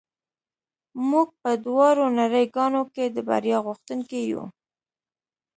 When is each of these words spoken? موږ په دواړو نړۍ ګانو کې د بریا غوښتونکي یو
موږ 1.09 1.27
په 1.41 1.51
دواړو 1.65 2.05
نړۍ 2.19 2.45
ګانو 2.55 2.81
کې 2.93 3.05
د 3.09 3.17
بریا 3.29 3.57
غوښتونکي 3.65 4.19
یو 4.31 4.43